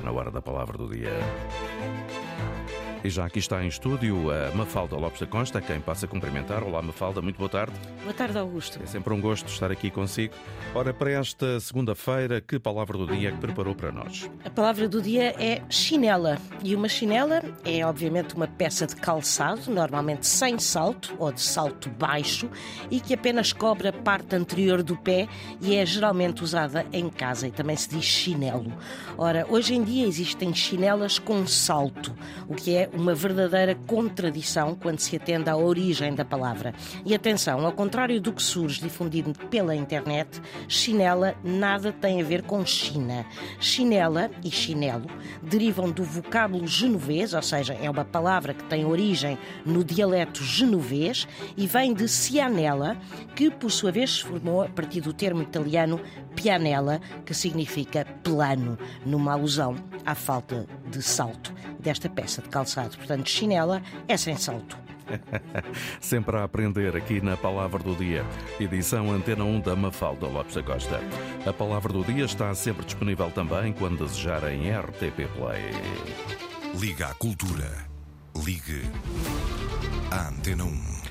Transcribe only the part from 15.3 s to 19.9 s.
é chinela. E uma chinela é, obviamente, uma peça de calçado,